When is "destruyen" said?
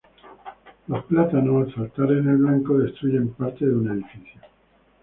2.75-3.33